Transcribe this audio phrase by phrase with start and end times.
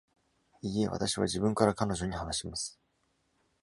[0.63, 2.79] いいえ、私は自分から彼女に話します。